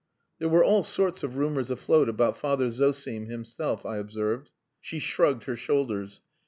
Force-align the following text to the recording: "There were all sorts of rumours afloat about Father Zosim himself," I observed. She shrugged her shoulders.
"There 0.39 0.49
were 0.49 0.63
all 0.63 0.81
sorts 0.83 1.21
of 1.21 1.35
rumours 1.35 1.69
afloat 1.69 2.09
about 2.09 2.35
Father 2.35 2.69
Zosim 2.71 3.27
himself," 3.29 3.85
I 3.85 3.97
observed. 3.97 4.49
She 4.79 4.97
shrugged 4.97 5.43
her 5.43 5.55
shoulders. 5.55 6.21